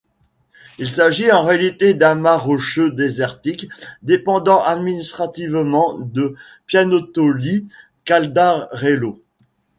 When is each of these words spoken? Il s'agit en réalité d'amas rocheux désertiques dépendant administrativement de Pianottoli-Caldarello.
Il 0.79 0.89
s'agit 0.89 1.31
en 1.31 1.43
réalité 1.43 1.93
d'amas 1.93 2.35
rocheux 2.39 2.89
désertiques 2.89 3.69
dépendant 4.01 4.59
administrativement 4.59 5.95
de 5.99 6.33
Pianottoli-Caldarello. 6.65 9.21